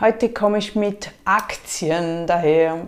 Heute 0.00 0.30
komme 0.30 0.56
ich 0.56 0.74
mit 0.74 1.10
Aktien 1.26 2.26
daher. 2.26 2.86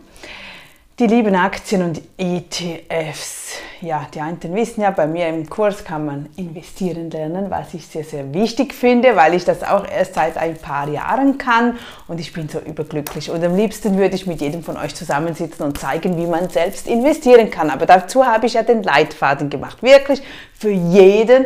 Die 0.99 1.07
lieben 1.07 1.35
Aktien 1.35 1.83
und 1.83 2.00
ETFs. 2.17 3.57
Ja, 3.83 4.07
die 4.15 4.21
einen 4.23 4.41
wissen 4.54 4.81
ja, 4.81 4.90
bei 4.90 5.06
mir 5.06 5.29
im 5.29 5.51
Kurs 5.51 5.85
kann 5.85 6.06
man 6.06 6.30
investieren 6.37 7.11
lernen, 7.11 7.51
was 7.51 7.75
ich 7.75 7.87
sehr, 7.87 8.04
sehr 8.04 8.33
wichtig 8.33 8.72
finde, 8.72 9.14
weil 9.14 9.35
ich 9.35 9.45
das 9.45 9.62
auch 9.62 9.87
erst 9.87 10.14
seit 10.14 10.38
ein 10.38 10.56
paar 10.56 10.88
Jahren 10.88 11.37
kann 11.37 11.79
und 12.09 12.19
ich 12.19 12.33
bin 12.33 12.48
so 12.48 12.61
überglücklich. 12.61 13.31
Und 13.31 13.44
am 13.44 13.56
liebsten 13.56 13.99
würde 13.99 14.15
ich 14.15 14.26
mit 14.26 14.40
jedem 14.40 14.63
von 14.63 14.79
euch 14.79 14.94
zusammensitzen 14.94 15.67
und 15.67 15.76
zeigen, 15.76 16.16
wie 16.16 16.27
man 16.27 16.48
selbst 16.48 16.87
investieren 16.87 17.51
kann. 17.51 17.69
Aber 17.69 17.84
dazu 17.84 18.24
habe 18.24 18.47
ich 18.47 18.55
ja 18.55 18.62
den 18.62 18.83
Leitfaden 18.83 19.51
gemacht. 19.51 19.83
Wirklich 19.83 20.23
für 20.55 20.70
jeden 20.70 21.45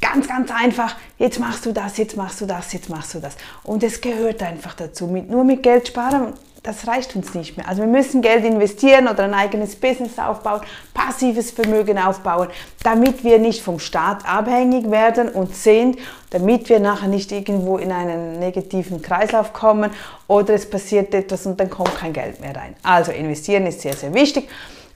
Ganz, 0.00 0.28
ganz 0.28 0.50
einfach, 0.50 0.94
jetzt 1.18 1.40
machst 1.40 1.64
du 1.64 1.72
das, 1.72 1.96
jetzt 1.96 2.16
machst 2.16 2.40
du 2.40 2.46
das, 2.46 2.72
jetzt 2.72 2.90
machst 2.90 3.14
du 3.14 3.20
das. 3.20 3.36
Und 3.62 3.82
es 3.82 4.00
gehört 4.00 4.42
einfach 4.42 4.74
dazu. 4.74 5.06
Mit, 5.06 5.30
nur 5.30 5.44
mit 5.44 5.62
Geld 5.62 5.88
sparen, 5.88 6.34
das 6.66 6.88
reicht 6.88 7.14
uns 7.14 7.32
nicht 7.34 7.56
mehr. 7.56 7.68
Also 7.68 7.82
wir 7.82 7.88
müssen 7.88 8.22
Geld 8.22 8.44
investieren 8.44 9.06
oder 9.06 9.24
ein 9.24 9.34
eigenes 9.34 9.76
Business 9.76 10.18
aufbauen, 10.18 10.60
passives 10.92 11.52
Vermögen 11.52 11.96
aufbauen, 11.96 12.48
damit 12.82 13.22
wir 13.22 13.38
nicht 13.38 13.62
vom 13.62 13.78
Staat 13.78 14.28
abhängig 14.28 14.90
werden 14.90 15.28
und 15.28 15.54
sind, 15.54 15.96
damit 16.30 16.68
wir 16.68 16.80
nachher 16.80 17.08
nicht 17.08 17.30
irgendwo 17.30 17.78
in 17.78 17.92
einen 17.92 18.40
negativen 18.40 19.00
Kreislauf 19.00 19.52
kommen 19.52 19.92
oder 20.26 20.54
es 20.54 20.68
passiert 20.68 21.14
etwas 21.14 21.46
und 21.46 21.60
dann 21.60 21.70
kommt 21.70 21.96
kein 21.96 22.12
Geld 22.12 22.40
mehr 22.40 22.54
rein. 22.56 22.74
Also 22.82 23.12
investieren 23.12 23.66
ist 23.66 23.80
sehr, 23.80 23.94
sehr 23.94 24.12
wichtig. 24.12 24.48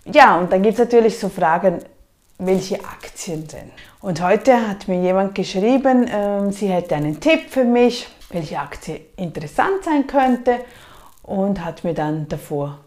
Ja, 0.05 0.39
und 0.39 0.53
dann 0.53 0.63
gibt 0.63 0.75
es 0.75 0.81
natürlich 0.81 1.19
so 1.19 1.29
Fragen, 1.29 1.79
welche 2.41 2.83
Aktien 2.85 3.47
denn? 3.47 3.71
Und 4.01 4.23
heute 4.23 4.69
hat 4.69 4.89
mir 4.89 5.01
jemand 5.01 5.35
geschrieben, 5.35 6.09
äh, 6.09 6.51
sie 6.53 6.69
hätte 6.69 6.97
einen 6.97 7.21
Tipp 7.21 7.51
für 7.51 7.65
mich, 7.65 8.09
welche 8.31 8.59
Aktie 8.59 9.01
interessant 9.17 9.85
sein 9.85 10.07
könnte 10.07 10.61
und 11.23 11.63
hat 11.65 11.85
mir 11.85 11.95
dann 11.95 12.29
davor, 12.29 12.79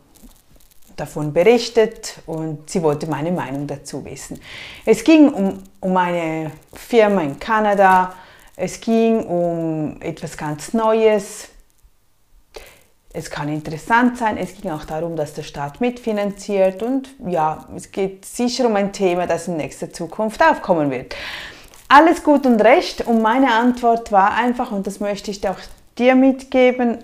davon 0.95 1.33
berichtet 1.33 2.19
und 2.25 2.69
sie 2.69 2.81
wollte 2.81 3.07
meine 3.07 3.31
Meinung 3.31 3.67
dazu 3.67 4.03
wissen. 4.05 4.39
Es 4.85 5.03
ging 5.03 5.29
um, 5.29 5.63
um 5.79 5.97
eine 5.97 6.51
Firma 6.73 7.21
in 7.21 7.39
Kanada, 7.39 8.13
es 8.55 8.79
ging 8.79 9.23
um 9.23 10.01
etwas 10.01 10.35
ganz 10.35 10.73
Neues, 10.73 11.49
es 13.13 13.29
kann 13.29 13.47
interessant 13.47 14.17
sein. 14.17 14.37
Es 14.37 14.59
ging 14.59 14.71
auch 14.71 14.85
darum, 14.85 15.15
dass 15.15 15.33
der 15.35 15.43
Staat 15.43 15.79
mitfinanziert 15.79 16.81
und 16.81 17.09
ja, 17.25 17.67
es 17.75 17.91
geht 17.91 18.25
sicher 18.25 18.65
um 18.65 18.75
ein 18.75 18.91
Thema, 18.91 19.27
das 19.27 19.47
in 19.47 19.57
nächster 19.57 19.93
Zukunft 19.93 20.41
aufkommen 20.43 20.89
wird. 20.89 21.15
Alles 21.87 22.23
gut 22.23 22.47
und 22.47 22.59
recht 22.59 23.05
und 23.05 23.21
meine 23.21 23.53
Antwort 23.53 24.11
war 24.11 24.33
einfach, 24.33 24.71
und 24.71 24.87
das 24.87 24.99
möchte 24.99 25.29
ich 25.29 25.47
auch 25.47 25.59
dir 25.99 26.15
mitgeben, 26.15 26.97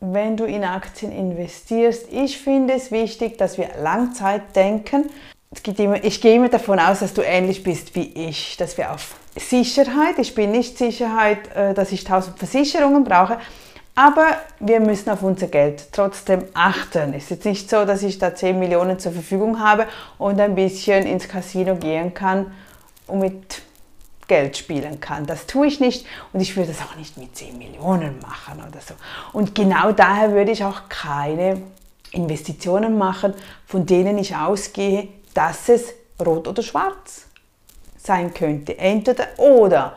wenn 0.00 0.36
du 0.36 0.44
in 0.44 0.64
Aktien 0.64 1.10
investierst, 1.12 2.12
ich 2.12 2.38
finde 2.38 2.74
es 2.74 2.92
wichtig, 2.92 3.38
dass 3.38 3.56
wir 3.56 3.70
Langzeit 3.80 4.54
denken. 4.54 5.08
Immer, 5.78 6.04
ich 6.04 6.20
gehe 6.20 6.34
immer 6.34 6.50
davon 6.50 6.78
aus, 6.78 6.98
dass 6.98 7.14
du 7.14 7.22
ähnlich 7.22 7.62
bist 7.62 7.94
wie 7.94 8.12
ich, 8.28 8.56
dass 8.58 8.76
wir 8.76 8.92
auf 8.92 9.14
Sicherheit, 9.36 10.18
ich 10.18 10.34
bin 10.34 10.50
nicht 10.50 10.76
Sicherheit, 10.76 11.54
äh, 11.56 11.72
dass 11.72 11.92
ich 11.92 12.04
tausend 12.04 12.38
Versicherungen 12.38 13.04
brauche, 13.04 13.38
aber 13.94 14.38
wir 14.58 14.80
müssen 14.80 15.10
auf 15.10 15.22
unser 15.22 15.46
Geld 15.46 15.88
trotzdem 15.92 16.44
achten. 16.54 17.14
Es 17.14 17.24
ist 17.24 17.30
jetzt 17.30 17.44
nicht 17.44 17.70
so, 17.70 17.84
dass 17.84 18.02
ich 18.02 18.18
da 18.18 18.34
10 18.34 18.58
Millionen 18.58 18.98
zur 18.98 19.12
Verfügung 19.12 19.60
habe 19.60 19.86
und 20.18 20.40
ein 20.40 20.54
bisschen 20.54 21.06
ins 21.06 21.28
Casino 21.28 21.76
gehen 21.76 22.12
kann 22.12 22.52
und 23.06 23.20
mit 23.20 23.62
Geld 24.26 24.56
spielen 24.56 25.00
kann. 25.00 25.26
Das 25.26 25.46
tue 25.46 25.66
ich 25.66 25.80
nicht 25.80 26.06
und 26.32 26.40
ich 26.40 26.56
würde 26.56 26.72
das 26.72 26.80
auch 26.80 26.96
nicht 26.96 27.16
mit 27.16 27.36
10 27.36 27.56
Millionen 27.56 28.18
machen 28.20 28.60
oder 28.66 28.80
so. 28.80 28.94
Und 29.32 29.54
genau 29.54 29.92
daher 29.92 30.32
würde 30.32 30.50
ich 30.50 30.64
auch 30.64 30.88
keine 30.88 31.62
Investitionen 32.10 32.96
machen, 32.98 33.34
von 33.66 33.86
denen 33.86 34.18
ich 34.18 34.34
ausgehe, 34.34 35.08
dass 35.34 35.68
es 35.68 35.94
rot 36.24 36.48
oder 36.48 36.62
schwarz 36.62 37.26
sein 37.98 38.32
könnte. 38.32 38.78
Entweder 38.78 39.26
oder. 39.36 39.94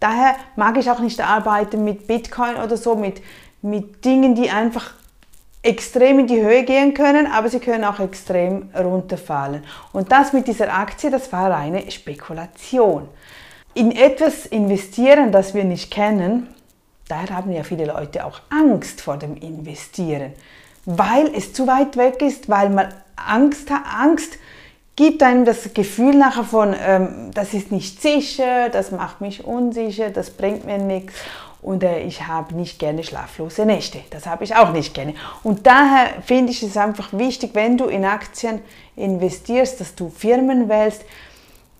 Daher 0.00 0.36
mag 0.56 0.76
ich 0.76 0.90
auch 0.90 1.00
nicht 1.00 1.20
arbeiten 1.20 1.84
mit 1.84 2.06
Bitcoin 2.06 2.56
oder 2.56 2.76
so, 2.76 2.96
mit, 2.96 3.22
mit 3.62 4.04
Dingen, 4.04 4.34
die 4.34 4.50
einfach 4.50 4.92
extrem 5.62 6.20
in 6.20 6.26
die 6.26 6.40
Höhe 6.40 6.64
gehen 6.64 6.94
können, 6.94 7.26
aber 7.26 7.48
sie 7.48 7.58
können 7.58 7.84
auch 7.84 7.98
extrem 7.98 8.70
runterfallen. 8.74 9.64
Und 9.92 10.12
das 10.12 10.32
mit 10.32 10.46
dieser 10.46 10.72
Aktie, 10.72 11.10
das 11.10 11.32
war 11.32 11.50
reine 11.50 11.90
Spekulation. 11.90 13.08
In 13.74 13.90
etwas 13.90 14.46
investieren, 14.46 15.32
das 15.32 15.54
wir 15.54 15.64
nicht 15.64 15.90
kennen, 15.90 16.54
daher 17.08 17.36
haben 17.36 17.52
ja 17.52 17.64
viele 17.64 17.86
Leute 17.86 18.24
auch 18.24 18.40
Angst 18.48 19.00
vor 19.00 19.16
dem 19.16 19.36
Investieren, 19.36 20.32
weil 20.84 21.34
es 21.34 21.52
zu 21.52 21.66
weit 21.66 21.96
weg 21.96 22.22
ist, 22.22 22.48
weil 22.48 22.70
man 22.70 22.94
Angst 23.16 23.70
hat, 23.70 23.82
Angst 23.98 24.38
gibt 24.96 25.22
einem 25.22 25.44
das 25.44 25.74
Gefühl 25.74 26.14
nachher 26.16 26.44
von, 26.44 26.74
ähm, 26.78 27.30
das 27.34 27.54
ist 27.54 27.70
nicht 27.70 28.00
sicher, 28.00 28.70
das 28.70 28.90
macht 28.90 29.20
mich 29.20 29.44
unsicher, 29.44 30.10
das 30.10 30.30
bringt 30.30 30.64
mir 30.64 30.78
nichts 30.78 31.12
und 31.60 31.82
äh, 31.82 32.00
ich 32.00 32.26
habe 32.26 32.54
nicht 32.54 32.78
gerne 32.78 33.04
schlaflose 33.04 33.66
Nächte. 33.66 34.00
Das 34.10 34.26
habe 34.26 34.44
ich 34.44 34.56
auch 34.56 34.72
nicht 34.72 34.94
gerne. 34.94 35.14
Und 35.42 35.66
daher 35.66 36.22
finde 36.24 36.52
ich 36.52 36.62
es 36.62 36.76
einfach 36.76 37.12
wichtig, 37.12 37.50
wenn 37.54 37.76
du 37.76 37.86
in 37.86 38.04
Aktien 38.04 38.60
investierst, 38.96 39.80
dass 39.80 39.94
du 39.94 40.08
Firmen 40.08 40.68
wählst, 40.68 41.04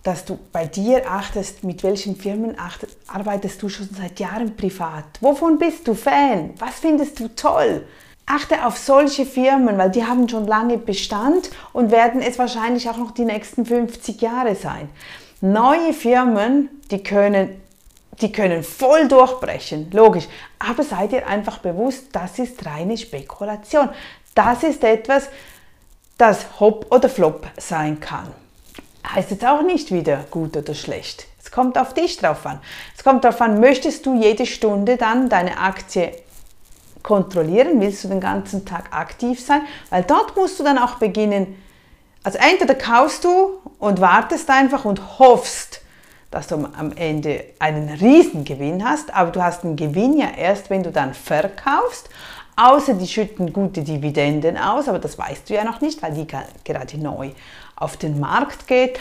dass 0.03 0.23
du 0.23 0.37
bei 0.53 0.65
dir 0.65 1.09
achtest, 1.09 1.63
mit 1.63 1.83
welchen 1.83 2.15
Firmen 2.15 2.57
achtest, 2.57 2.97
arbeitest 3.07 3.61
du 3.61 3.67
schon 3.67 3.89
seit 3.97 4.19
Jahren 4.19 4.55
privat. 4.55 5.05
Wovon 5.21 5.57
bist 5.57 5.87
du 5.87 5.95
Fan? 5.95 6.53
Was 6.59 6.75
findest 6.79 7.19
du 7.19 7.27
toll? 7.35 7.85
Achte 8.29 8.65
auf 8.65 8.77
solche 8.77 9.25
Firmen, 9.25 9.77
weil 9.77 9.89
die 9.89 10.05
haben 10.05 10.27
schon 10.27 10.45
lange 10.45 10.77
Bestand 10.77 11.49
und 11.71 11.91
werden 11.91 12.21
es 12.21 12.37
wahrscheinlich 12.37 12.89
auch 12.89 12.97
noch 12.97 13.11
die 13.11 13.23
nächsten 13.23 13.65
50 13.65 14.21
Jahre 14.21 14.53
sein. 14.53 14.89
Neue 15.39 15.93
Firmen, 15.93 16.69
die 16.91 17.01
können, 17.01 17.61
die 18.19 18.33
können 18.33 18.63
voll 18.63 19.07
durchbrechen, 19.07 19.89
logisch. 19.91 20.27
Aber 20.59 20.83
seid 20.83 21.13
ihr 21.13 21.25
einfach 21.25 21.59
bewusst, 21.59 22.07
das 22.11 22.37
ist 22.37 22.65
reine 22.65 22.97
Spekulation. 22.97 23.89
Das 24.35 24.61
ist 24.63 24.83
etwas, 24.83 25.29
das 26.17 26.59
Hop 26.59 26.87
oder 26.91 27.07
Flop 27.07 27.47
sein 27.55 28.01
kann. 28.01 28.27
Heißt 29.07 29.31
jetzt 29.31 29.45
auch 29.45 29.61
nicht 29.61 29.93
wieder 29.93 30.25
gut 30.31 30.57
oder 30.57 30.73
schlecht. 30.73 31.27
Es 31.41 31.49
kommt 31.49 31.77
auf 31.77 31.93
dich 31.93 32.17
drauf 32.17 32.45
an. 32.45 32.59
Es 32.97 33.05
kommt 33.05 33.23
darauf 33.23 33.39
an, 33.39 33.61
möchtest 33.61 34.05
du 34.05 34.19
jede 34.19 34.45
Stunde 34.45 34.97
dann 34.97 35.29
deine 35.29 35.59
Aktie 35.59 36.11
kontrollieren, 37.07 37.79
willst 37.79 38.03
du 38.03 38.09
den 38.09 38.19
ganzen 38.19 38.65
Tag 38.65 38.91
aktiv 38.91 39.39
sein, 39.39 39.61
weil 39.89 40.03
dort 40.03 40.35
musst 40.35 40.59
du 40.59 40.63
dann 40.65 40.77
auch 40.77 40.95
beginnen, 40.95 41.55
also 42.21 42.37
entweder 42.37 42.75
kaufst 42.75 43.23
du 43.23 43.59
und 43.79 44.01
wartest 44.01 44.49
einfach 44.49 44.83
und 44.83 45.17
hoffst, 45.17 45.79
dass 46.31 46.47
du 46.47 46.55
am 46.55 46.91
Ende 46.97 47.45
einen 47.59 47.87
Riesengewinn 47.87 48.83
hast, 48.83 49.15
aber 49.15 49.31
du 49.31 49.41
hast 49.41 49.63
einen 49.63 49.77
Gewinn 49.77 50.17
ja 50.17 50.31
erst, 50.37 50.69
wenn 50.69 50.83
du 50.83 50.91
dann 50.91 51.13
verkaufst, 51.13 52.09
außer 52.57 52.95
die 52.95 53.07
schütten 53.07 53.53
gute 53.53 53.83
Dividenden 53.83 54.57
aus, 54.57 54.89
aber 54.89 54.99
das 54.99 55.17
weißt 55.17 55.49
du 55.49 55.53
ja 55.53 55.63
noch 55.63 55.79
nicht, 55.79 56.03
weil 56.03 56.11
die 56.11 56.27
gerade 56.27 56.97
neu 56.97 57.29
auf 57.77 57.95
den 57.95 58.19
Markt 58.19 58.67
geht. 58.67 58.99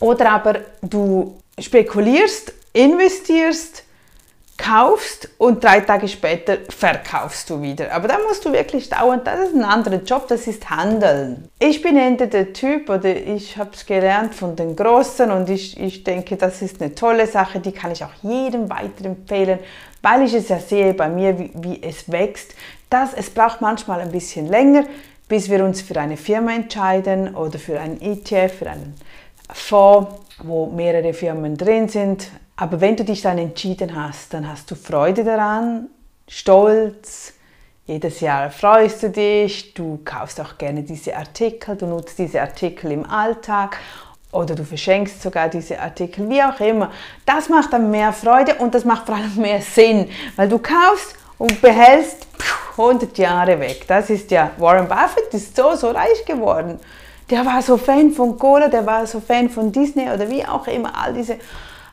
Oder 0.00 0.30
aber 0.30 0.60
du 0.80 1.36
spekulierst, 1.58 2.54
investierst, 2.72 3.84
kaufst 4.62 5.28
und 5.38 5.64
drei 5.64 5.80
Tage 5.80 6.06
später 6.06 6.58
verkaufst 6.68 7.50
du 7.50 7.60
wieder. 7.60 7.92
Aber 7.92 8.06
da 8.06 8.18
musst 8.28 8.44
du 8.44 8.52
wirklich 8.52 8.88
dauernd, 8.88 9.26
das 9.26 9.48
ist 9.48 9.54
ein 9.54 9.64
anderer 9.64 9.96
Job, 9.96 10.28
das 10.28 10.46
ist 10.46 10.70
Handeln. 10.70 11.48
Ich 11.58 11.82
bin 11.82 11.96
eher 11.96 12.12
der 12.12 12.52
Typ 12.52 12.88
oder 12.88 13.16
ich 13.16 13.56
habe 13.56 13.70
es 13.74 13.84
gelernt 13.84 14.34
von 14.34 14.54
den 14.54 14.76
Großen 14.76 15.30
und 15.32 15.50
ich, 15.50 15.78
ich 15.80 16.04
denke, 16.04 16.36
das 16.36 16.62
ist 16.62 16.80
eine 16.80 16.94
tolle 16.94 17.26
Sache, 17.26 17.58
die 17.58 17.72
kann 17.72 17.90
ich 17.90 18.04
auch 18.04 18.14
jedem 18.22 18.70
weiterempfehlen, 18.70 19.58
weil 20.00 20.22
ich 20.22 20.34
es 20.34 20.48
ja 20.48 20.60
sehe 20.60 20.94
bei 20.94 21.08
mir, 21.08 21.38
wie, 21.38 21.50
wie 21.54 21.82
es 21.82 22.10
wächst. 22.10 22.54
Das, 22.88 23.14
es 23.14 23.30
braucht 23.30 23.60
manchmal 23.60 24.00
ein 24.00 24.12
bisschen 24.12 24.46
länger, 24.46 24.84
bis 25.28 25.50
wir 25.50 25.64
uns 25.64 25.82
für 25.82 25.98
eine 25.98 26.16
Firma 26.16 26.52
entscheiden 26.52 27.34
oder 27.34 27.58
für 27.58 27.80
einen 27.80 28.00
ETF, 28.00 28.58
für 28.58 28.70
einen 28.70 28.94
Fonds, 29.52 30.12
wo 30.42 30.66
mehrere 30.66 31.12
Firmen 31.14 31.56
drin 31.56 31.88
sind, 31.88 32.28
aber 32.62 32.80
wenn 32.80 32.94
du 32.94 33.02
dich 33.02 33.22
dann 33.22 33.38
entschieden 33.38 33.92
hast, 33.96 34.32
dann 34.32 34.48
hast 34.48 34.70
du 34.70 34.76
Freude 34.76 35.24
daran, 35.24 35.88
Stolz, 36.28 37.32
jedes 37.86 38.20
Jahr 38.20 38.52
freust 38.52 39.02
du 39.02 39.10
dich, 39.10 39.74
du 39.74 39.98
kaufst 40.04 40.40
auch 40.40 40.56
gerne 40.58 40.84
diese 40.84 41.16
Artikel, 41.16 41.74
du 41.74 41.86
nutzt 41.86 42.20
diese 42.20 42.40
Artikel 42.40 42.92
im 42.92 43.04
Alltag 43.04 43.78
oder 44.30 44.54
du 44.54 44.64
verschenkst 44.64 45.20
sogar 45.20 45.48
diese 45.48 45.80
Artikel, 45.80 46.30
wie 46.30 46.40
auch 46.40 46.60
immer. 46.60 46.92
Das 47.26 47.48
macht 47.48 47.72
dann 47.72 47.90
mehr 47.90 48.12
Freude 48.12 48.54
und 48.54 48.76
das 48.76 48.84
macht 48.84 49.06
vor 49.06 49.16
allem 49.16 49.34
mehr 49.38 49.60
Sinn, 49.60 50.08
weil 50.36 50.48
du 50.48 50.60
kaufst 50.60 51.16
und 51.38 51.60
behältst 51.60 52.28
100 52.78 53.18
Jahre 53.18 53.58
weg. 53.58 53.88
Das 53.88 54.08
ist 54.08 54.30
ja, 54.30 54.52
Warren 54.58 54.86
Buffett 54.86 55.34
ist 55.34 55.56
so, 55.56 55.74
so 55.74 55.90
reich 55.90 56.24
geworden. 56.24 56.78
Der 57.28 57.44
war 57.44 57.60
so 57.60 57.76
Fan 57.76 58.12
von 58.12 58.38
Cola, 58.38 58.68
der 58.68 58.86
war 58.86 59.04
so 59.04 59.18
Fan 59.18 59.50
von 59.50 59.72
Disney 59.72 60.08
oder 60.08 60.30
wie 60.30 60.46
auch 60.46 60.68
immer, 60.68 60.96
all 60.96 61.12
diese 61.12 61.38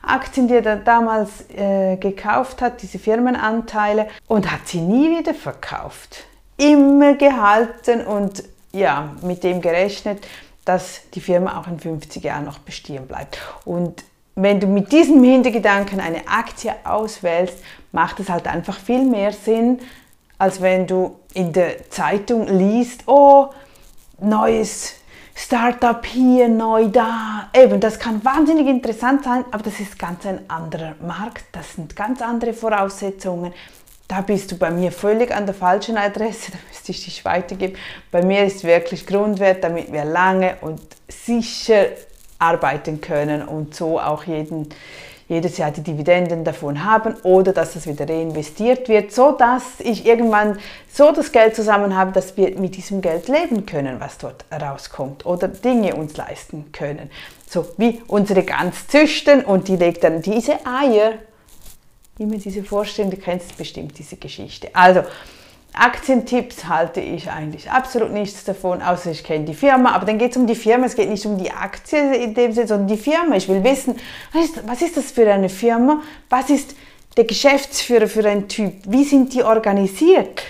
Aktien, 0.02 0.48
die 0.48 0.54
er 0.54 0.76
damals 0.76 1.44
äh, 1.50 1.96
gekauft 1.96 2.62
hat, 2.62 2.82
diese 2.82 2.98
Firmenanteile, 2.98 4.08
und 4.26 4.50
hat 4.50 4.66
sie 4.66 4.80
nie 4.80 5.18
wieder 5.18 5.34
verkauft. 5.34 6.24
Immer 6.56 7.14
gehalten 7.14 8.04
und 8.04 8.44
ja, 8.72 9.14
mit 9.22 9.44
dem 9.44 9.60
gerechnet, 9.60 10.26
dass 10.64 11.02
die 11.14 11.20
Firma 11.20 11.58
auch 11.58 11.66
in 11.66 11.80
50 11.80 12.22
Jahren 12.22 12.44
noch 12.44 12.58
bestehen 12.58 13.06
bleibt. 13.06 13.38
Und 13.64 14.04
wenn 14.36 14.60
du 14.60 14.66
mit 14.66 14.92
diesem 14.92 15.22
Hintergedanken 15.22 16.00
eine 16.00 16.28
Aktie 16.28 16.74
auswählst, 16.84 17.58
macht 17.92 18.20
es 18.20 18.28
halt 18.28 18.46
einfach 18.46 18.78
viel 18.78 19.04
mehr 19.04 19.32
Sinn, 19.32 19.80
als 20.38 20.60
wenn 20.62 20.86
du 20.86 21.16
in 21.34 21.52
der 21.52 21.90
Zeitung 21.90 22.46
liest, 22.46 23.02
oh, 23.06 23.50
neues 24.20 24.94
Startup 25.34 26.04
hier, 26.04 26.48
neu 26.48 26.88
da. 26.88 27.48
Eben, 27.54 27.80
das 27.80 27.98
kann 27.98 28.24
wahnsinnig 28.24 28.66
interessant 28.66 29.24
sein, 29.24 29.44
aber 29.50 29.62
das 29.62 29.80
ist 29.80 29.98
ganz 29.98 30.26
ein 30.26 30.48
anderer 30.48 30.94
Markt, 31.00 31.44
das 31.52 31.74
sind 31.74 31.96
ganz 31.96 32.20
andere 32.20 32.52
Voraussetzungen. 32.52 33.52
Da 34.08 34.22
bist 34.22 34.50
du 34.50 34.58
bei 34.58 34.70
mir 34.70 34.90
völlig 34.90 35.32
an 35.32 35.46
der 35.46 35.54
falschen 35.54 35.96
Adresse, 35.96 36.50
da 36.52 36.58
müsste 36.68 36.92
ich 36.92 37.04
dich 37.04 37.24
weitergeben. 37.24 37.76
Bei 38.10 38.22
mir 38.22 38.44
ist 38.44 38.64
wirklich 38.64 39.06
Grundwert, 39.06 39.62
damit 39.62 39.92
wir 39.92 40.04
lange 40.04 40.56
und 40.62 40.80
sicher 41.08 41.86
arbeiten 42.40 43.00
können 43.00 43.46
und 43.46 43.74
so 43.74 44.00
auch 44.00 44.24
jeden, 44.24 44.68
jedes 45.30 45.58
Jahr 45.58 45.70
die 45.70 45.82
Dividenden 45.82 46.42
davon 46.42 46.84
haben 46.84 47.14
oder 47.22 47.52
dass 47.52 47.76
es 47.76 47.86
wieder 47.86 48.08
reinvestiert 48.08 48.88
wird, 48.88 49.12
so 49.12 49.30
dass 49.30 49.78
ich 49.78 50.04
irgendwann 50.04 50.58
so 50.92 51.12
das 51.12 51.30
Geld 51.30 51.54
zusammen 51.54 51.96
habe, 51.96 52.10
dass 52.10 52.36
wir 52.36 52.58
mit 52.58 52.76
diesem 52.76 53.00
Geld 53.00 53.28
leben 53.28 53.64
können, 53.64 54.00
was 54.00 54.18
dort 54.18 54.44
rauskommt 54.50 55.24
oder 55.24 55.46
Dinge 55.46 55.94
uns 55.94 56.16
leisten 56.16 56.72
können. 56.72 57.10
So 57.48 57.64
wie 57.76 58.02
unsere 58.08 58.42
Gans 58.42 58.88
züchten 58.88 59.44
und 59.44 59.68
die 59.68 59.76
legt 59.76 60.02
dann 60.02 60.20
diese 60.20 60.66
Eier. 60.66 61.12
Immer 62.18 62.36
diese 62.36 62.64
Vorstellung, 62.64 63.12
du 63.12 63.16
kennst 63.16 63.56
bestimmt 63.56 63.96
diese 64.00 64.16
Geschichte. 64.16 64.70
Also, 64.72 65.04
Aktientipps 65.72 66.66
halte 66.66 67.00
ich 67.00 67.30
eigentlich 67.30 67.70
absolut 67.70 68.12
nichts 68.12 68.44
davon, 68.44 68.82
außer 68.82 69.10
ich 69.10 69.22
kenne 69.22 69.44
die 69.44 69.54
Firma. 69.54 69.92
Aber 69.92 70.04
dann 70.04 70.18
geht 70.18 70.32
es 70.32 70.36
um 70.36 70.46
die 70.46 70.54
Firma, 70.54 70.86
es 70.86 70.96
geht 70.96 71.08
nicht 71.08 71.24
um 71.26 71.38
die 71.38 71.50
Aktie 71.50 72.16
in 72.16 72.34
dem 72.34 72.52
Sinne, 72.52 72.66
sondern 72.66 72.88
die 72.88 72.96
Firma. 72.96 73.36
Ich 73.36 73.48
will 73.48 73.62
wissen, 73.62 73.96
was 74.32 74.44
ist, 74.44 74.68
was 74.68 74.82
ist 74.82 74.96
das 74.96 75.12
für 75.12 75.30
eine 75.30 75.48
Firma? 75.48 76.02
Was 76.28 76.50
ist 76.50 76.74
der 77.16 77.24
Geschäftsführer 77.24 78.08
für 78.08 78.28
ein 78.28 78.48
Typ? 78.48 78.72
Wie 78.86 79.04
sind 79.04 79.32
die 79.32 79.44
organisiert? 79.44 80.42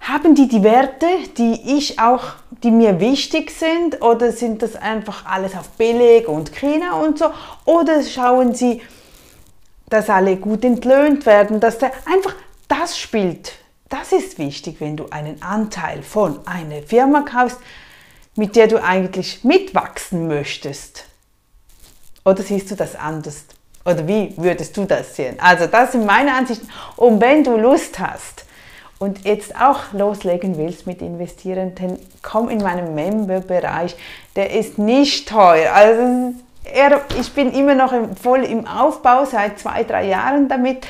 Haben 0.00 0.34
die 0.34 0.48
die 0.48 0.62
Werte, 0.62 1.06
die 1.36 1.76
ich 1.76 2.00
auch, 2.00 2.24
die 2.64 2.70
mir 2.70 2.98
wichtig 2.98 3.50
sind? 3.50 4.02
Oder 4.02 4.32
sind 4.32 4.62
das 4.62 4.74
einfach 4.74 5.26
alles 5.26 5.54
auf 5.54 5.68
Beleg 5.70 6.28
und 6.28 6.52
China 6.52 6.94
und 6.94 7.18
so? 7.18 7.26
Oder 7.66 8.02
schauen 8.02 8.54
sie, 8.54 8.80
dass 9.90 10.08
alle 10.08 10.36
gut 10.36 10.64
entlöhnt 10.64 11.26
werden, 11.26 11.60
dass 11.60 11.78
der 11.78 11.92
einfach 12.06 12.34
das 12.66 12.98
spielt 12.98 13.61
das 13.92 14.12
ist 14.12 14.38
wichtig, 14.38 14.76
wenn 14.80 14.96
du 14.96 15.06
einen 15.10 15.42
Anteil 15.42 16.02
von 16.02 16.40
einer 16.46 16.82
Firma 16.82 17.22
kaufst, 17.22 17.58
mit 18.34 18.56
der 18.56 18.66
du 18.66 18.82
eigentlich 18.82 19.44
mitwachsen 19.44 20.26
möchtest. 20.28 21.04
Oder 22.24 22.42
siehst 22.42 22.70
du 22.70 22.76
das 22.76 22.96
anders? 22.96 23.44
Oder 23.84 24.06
wie 24.06 24.32
würdest 24.36 24.76
du 24.76 24.84
das 24.84 25.16
sehen? 25.16 25.36
Also 25.40 25.66
das 25.66 25.92
sind 25.92 26.06
meine 26.06 26.34
Ansichten. 26.34 26.68
Und 26.96 27.20
wenn 27.20 27.44
du 27.44 27.56
Lust 27.56 27.98
hast 27.98 28.46
und 28.98 29.24
jetzt 29.24 29.60
auch 29.60 29.92
loslegen 29.92 30.56
willst 30.56 30.86
mit 30.86 31.02
Investieren, 31.02 31.74
dann 31.74 31.98
komm 32.22 32.48
in 32.48 32.62
meinen 32.62 32.94
Member-Bereich. 32.94 33.96
Der 34.36 34.52
ist 34.52 34.78
nicht 34.78 35.28
teuer. 35.28 35.72
Also 35.74 36.34
ich 37.20 37.32
bin 37.32 37.52
immer 37.52 37.74
noch 37.74 37.92
voll 38.22 38.44
im 38.44 38.66
Aufbau 38.66 39.24
seit 39.24 39.58
zwei, 39.58 39.82
drei 39.82 40.06
Jahren 40.06 40.48
damit 40.48 40.86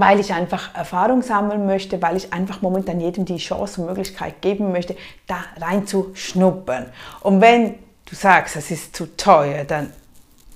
weil 0.00 0.20
ich 0.20 0.32
einfach 0.32 0.74
Erfahrung 0.74 1.22
sammeln 1.22 1.66
möchte, 1.66 2.00
weil 2.02 2.16
ich 2.16 2.32
einfach 2.32 2.62
momentan 2.62 3.00
jedem 3.00 3.24
die 3.24 3.36
Chance 3.36 3.80
und 3.80 3.86
Möglichkeit 3.88 4.42
geben 4.42 4.72
möchte, 4.72 4.96
da 5.26 5.36
rein 5.60 5.86
zu 5.86 6.10
schnuppern. 6.14 6.86
Und 7.20 7.40
wenn 7.40 7.74
du 8.04 8.14
sagst, 8.14 8.56
es 8.56 8.70
ist 8.70 8.96
zu 8.96 9.16
teuer, 9.16 9.64
dann 9.64 9.92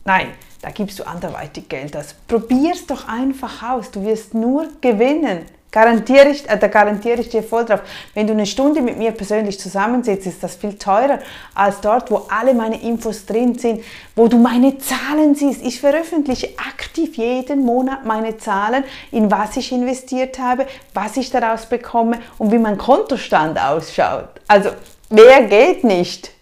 nein, 0.04 0.28
da 0.62 0.70
gibst 0.70 0.98
du 0.98 1.06
anderweitig 1.06 1.69
Geld 1.69 1.96
aus. 1.96 2.14
Probier 2.28 2.72
es 2.72 2.87
doch 2.87 3.08
einfach 3.08 3.62
aus, 3.62 3.90
du 3.90 4.04
wirst 4.04 4.34
nur 4.34 4.69
gewinnen. 4.81 5.46
Garantiere 5.72 6.31
ich, 6.31 6.49
äh, 6.49 6.58
da 6.58 6.67
garantiere 6.67 7.20
ich 7.20 7.28
dir 7.28 7.43
voll 7.43 7.64
drauf. 7.64 7.81
Wenn 8.14 8.26
du 8.26 8.32
eine 8.32 8.46
Stunde 8.46 8.81
mit 8.81 8.99
mir 8.99 9.12
persönlich 9.12 9.61
zusammensitzt, 9.61 10.26
ist 10.26 10.43
das 10.43 10.56
viel 10.56 10.76
teurer 10.76 11.20
als 11.55 11.81
dort, 11.81 12.11
wo 12.11 12.26
alle 12.28 12.55
meine 12.55 12.82
Infos 12.82 13.25
drin 13.25 13.56
sind, 13.56 13.84
wo 14.17 14.26
du 14.26 14.38
meine 14.38 14.78
Zahlen 14.78 15.37
siehst. 15.37 15.62
Ich 15.62 15.81
veröffentliche 15.81 16.49
aktiv 16.58 17.17
jeden 17.17 17.64
Monat 17.64 18.05
meine 18.05 18.37
Zahlen, 18.37 18.82
in 19.12 19.31
was 19.31 19.56
ich 19.56 19.70
investiert 19.70 20.40
habe, 20.40 20.67
was 20.93 21.17
ich 21.17 21.31
daraus 21.31 21.67
bekomme 21.67 22.19
und 22.38 22.50
wie 22.50 22.58
mein 22.58 22.76
Kontostand 22.76 23.61
ausschaut. 23.61 24.28
Also, 24.49 24.70
mehr 25.08 25.43
geht 25.44 25.84
nicht. 25.84 26.32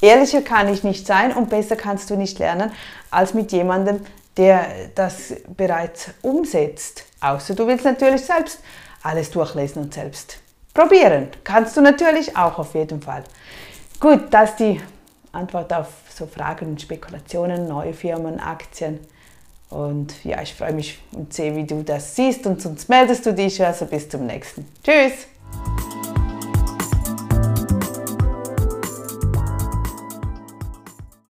Ehrlicher 0.00 0.42
kann 0.42 0.72
ich 0.72 0.84
nicht 0.84 1.04
sein 1.04 1.32
und 1.32 1.50
besser 1.50 1.74
kannst 1.74 2.10
du 2.10 2.16
nicht 2.16 2.38
lernen 2.38 2.70
als 3.10 3.34
mit 3.34 3.50
jemandem, 3.50 4.06
der 4.36 4.66
das 4.94 5.34
bereits 5.56 6.10
umsetzt. 6.22 7.07
Außer 7.20 7.54
du 7.54 7.66
willst 7.66 7.84
natürlich 7.84 8.24
selbst 8.24 8.60
alles 9.02 9.30
durchlesen 9.30 9.82
und 9.82 9.94
selbst 9.94 10.38
probieren. 10.74 11.28
Kannst 11.44 11.76
du 11.76 11.80
natürlich 11.80 12.36
auch 12.36 12.58
auf 12.58 12.74
jeden 12.74 13.02
Fall. 13.02 13.24
Gut, 14.00 14.26
das 14.30 14.50
ist 14.50 14.60
die 14.60 14.80
Antwort 15.32 15.72
auf 15.72 15.88
so 16.14 16.26
Fragen 16.26 16.66
und 16.66 16.80
Spekulationen, 16.80 17.68
neue 17.68 17.92
Firmen, 17.94 18.40
Aktien. 18.40 19.00
Und 19.70 20.24
ja, 20.24 20.40
ich 20.40 20.54
freue 20.54 20.72
mich 20.72 20.98
und 21.12 21.32
sehe, 21.32 21.54
wie 21.54 21.64
du 21.64 21.82
das 21.82 22.16
siehst 22.16 22.46
und 22.46 22.62
sonst 22.62 22.88
meldest 22.88 23.26
du 23.26 23.34
dich. 23.34 23.64
Also 23.64 23.86
bis 23.86 24.08
zum 24.08 24.26
nächsten. 24.26 24.66
Tschüss! 24.82 25.28